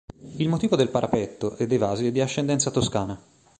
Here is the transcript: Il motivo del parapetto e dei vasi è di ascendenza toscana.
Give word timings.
Il 0.37 0.49
motivo 0.49 0.75
del 0.75 0.89
parapetto 0.89 1.55
e 1.57 1.67
dei 1.67 1.77
vasi 1.77 2.07
è 2.07 2.11
di 2.11 2.21
ascendenza 2.21 2.71
toscana. 2.71 3.21